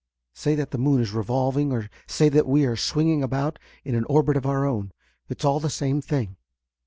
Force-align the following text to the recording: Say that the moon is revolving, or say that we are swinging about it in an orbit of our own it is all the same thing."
Say 0.33 0.55
that 0.55 0.71
the 0.71 0.79
moon 0.79 0.99
is 0.99 1.13
revolving, 1.13 1.71
or 1.71 1.87
say 2.07 2.27
that 2.29 2.47
we 2.47 2.65
are 2.65 2.75
swinging 2.75 3.21
about 3.21 3.59
it 3.83 3.89
in 3.89 3.93
an 3.95 4.05
orbit 4.05 4.35
of 4.35 4.47
our 4.47 4.65
own 4.65 4.91
it 5.29 5.37
is 5.41 5.45
all 5.45 5.59
the 5.59 5.69
same 5.69 6.01
thing." 6.01 6.37